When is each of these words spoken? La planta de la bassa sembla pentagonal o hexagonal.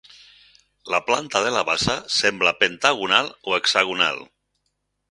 La 0.93 1.01
planta 1.09 1.43
de 1.47 1.51
la 1.57 1.63
bassa 1.69 1.99
sembla 2.17 2.55
pentagonal 2.65 3.31
o 3.53 3.57
hexagonal. 3.61 4.25